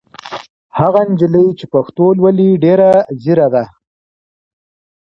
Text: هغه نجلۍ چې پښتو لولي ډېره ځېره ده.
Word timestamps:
هغه 0.79 1.01
نجلۍ 1.09 1.47
چې 1.59 1.65
پښتو 1.73 2.05
لولي 2.17 2.49
ډېره 2.63 2.89
ځېره 3.21 3.47
ده. 3.53 3.63